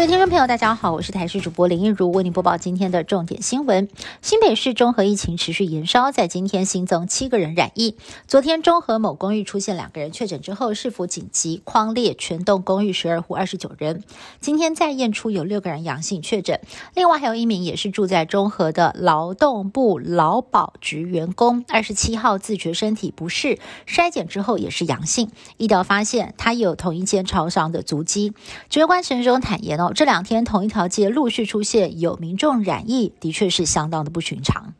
[0.00, 3.86] 各位听众朋友，大家好，我是台视主播林一如，为您播报今天的重点新闻。
[4.22, 7.96] 新北市中和疫情持续延烧，在今天新增七个人染疫。
[8.26, 14.02] 昨天中和某公寓出现两个人确诊之后，市府紧急框列全栋公寓十二户二十九人。
[14.40, 16.58] 今天再验出有六个人阳性确诊，
[16.94, 28.32] 另外还有一名也是住在中和的劳动部劳保局员工，二十七号自觉身体不适，筛检之后也是阳性，医疗发现他有同一间超商的足迹。
[28.70, 29.89] 指挥官陈忠坦言哦。
[29.92, 34.74] 这两天同一条街陆续出现有民众染疫，的确是相当的不寻常。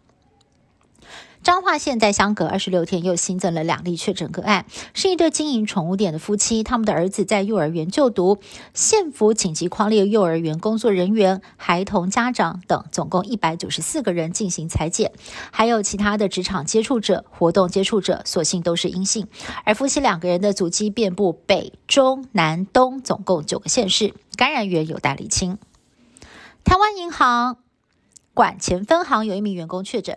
[1.42, 8.37] 彰化县在相隔二十六天又新增了两例确诊个案，是一对经营宠物店的夫妻，他们的儿子在幼儿园就读，
[8.74, 15.12] 县府紧急框列幼儿园工作人员、孩童家长等，总共一百九十四个人进行裁剪，
[15.51, 19.27] 还有其他的职场接触者、活动接触者，所幸都是阴性。
[19.65, 25.59] 而夫妻两个人的足迹遍布北、中、南、东，总共九个县市，感染源有待厘清。
[26.65, 27.59] 台湾银行
[28.33, 30.16] 管前分行有一名员工确诊。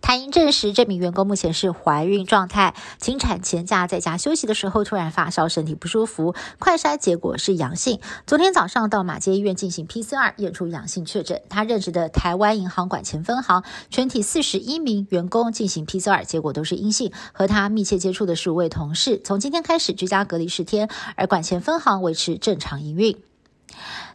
[0.00, 7.98] 台银证实，这名员工目前是怀孕状态，请产前假在家休息的时候突然发烧，身体不舒服，快筛结果是阳性。
[8.28, 11.42] 昨天早上到马街医院进行 PCR，验出阳性确诊。
[11.48, 17.12] 他任职的台湾银行管前分行全体四十一名员工进行 PCR，结果都是阴性。
[17.32, 23.20] 和他密切接触的十五位同事，从今天开始居家隔离十天，而管前分行维持正常营运。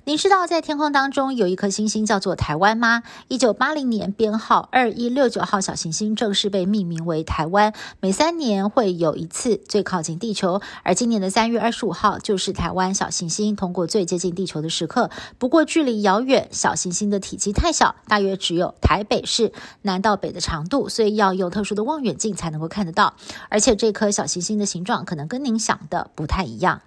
[0.04, 3.04] 您知道在天空当中有一颗星星叫做台湾吗？
[3.28, 7.74] 一九八零年编号二一六九号小行星正式被命名为台湾。
[8.00, 15.10] 每三年会有一次最靠近地球，而今年的三月二十五号就是台湾小行星通过最接近地球的时刻。
[15.38, 23.16] 不过距离遥远，小行星的体积太小，大约只有台北市南到北的长度，所以要用特殊的望远镜才能够看得到。
[23.50, 26.82] 而且这颗小行星的形状可能跟您想的不太一样。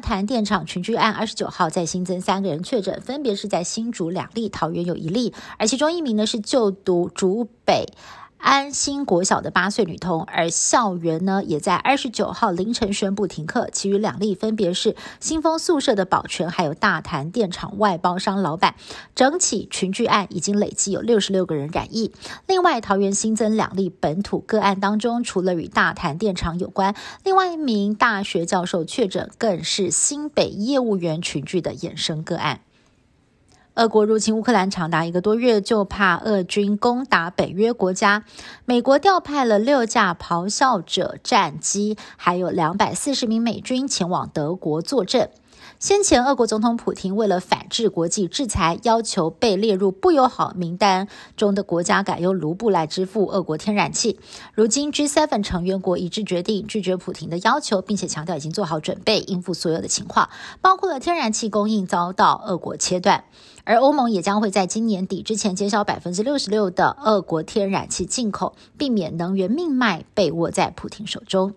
[0.00, 7.84] 大潭电厂群聚案二十九号再新增三个人确诊，分别是在新竹两例，桃园有一例，而其中一名呢是就读竹北。
[8.40, 13.68] 安心国小的八岁女童，而校园呢也在二十九号凌晨宣布停课。
[13.70, 18.74] 其余两例分别是新丰宿舍的保全，还有大潭电厂外包商老板。
[19.14, 22.12] 整起群聚案已经累计有六十六个人染疫。
[22.46, 32.60] 另外，桃园新增两例本土个案当中，除了与大潭电厂有关，另外一名大学教授确诊，更是新北业务员群聚的衍生个案。
[33.80, 38.24] 俄国入侵乌克兰长达一个多月，就怕俄军攻打北约国家。
[38.66, 45.30] 美国调派了六架咆哮者战机，还有两百四十名美军前往德国坐镇。
[45.78, 54.18] 先前，俄国总统普京为了反制国际制裁，要求被列入不友好名单中的国家改用卢布来支付俄国天然气。
[54.54, 60.28] 如今，G7 成员国一致决定拒绝普京的要求，并且强调已经做好准备应付所有的情况，
[60.60, 63.24] 包括了天然气供应遭到俄国切断。
[63.64, 71.54] 而欧盟也将会在今年底之前减少百分之六十六的俄国天然气进口，避免能源命脉被握在普京手中。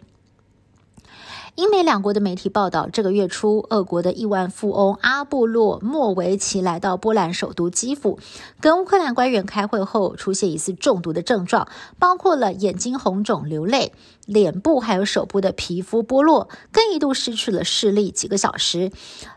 [1.56, 8.18] 英美两国的媒体报道，这个月初，俄国的亿万富翁阿布洛莫维奇来到波兰首都基辅，
[8.60, 11.68] 跟乌克兰官员开会后，出现疑似中毒的症状，
[12.00, 13.94] 包括了眼睛红肿、流泪，
[14.26, 18.92] 脸部还有手部的皮肤剥落，更一度失去了视力几个小时。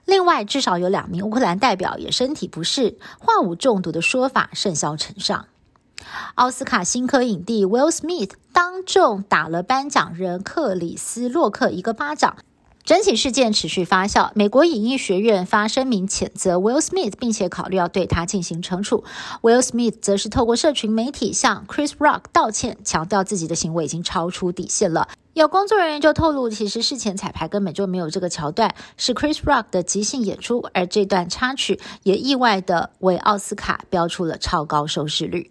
[0.07, 5.45] 另外，至少有两名乌克兰代表也身体不适，化武中毒的说法甚嚣尘上。
[6.35, 12.37] 奥斯卡新科影帝 Will Smith 当众打了颁奖人克里斯洛克一个巴掌，
[12.85, 14.31] 整起事件持续发酵。
[14.35, 19.05] 美国影艺学院发声明谴责 Will Smith，并且考虑要对他进行惩处。
[19.43, 25.09] Will Smith 则是透过社群媒体向 Chris Rock 道歉，强调自己的行为已经超出底线了。
[25.33, 35.51] 有工作人员就透露，其实事前彩排根本就没有这个桥段，是 Chris Rock 的即兴演出，而这段插曲也意外的为奥斯卡标出了超高收视率。